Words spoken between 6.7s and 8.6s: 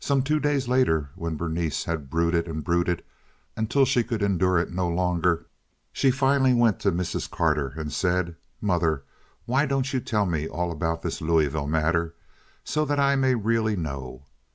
to Mrs. Carter and said: